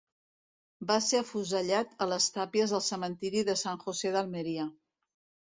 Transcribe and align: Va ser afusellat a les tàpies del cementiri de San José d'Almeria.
Va 0.91 0.95
ser 1.07 1.19
afusellat 1.23 1.93
a 2.05 2.07
les 2.13 2.31
tàpies 2.39 2.73
del 2.77 2.83
cementiri 2.87 3.45
de 3.53 3.57
San 3.65 3.79
José 3.85 4.17
d'Almeria. 4.19 4.69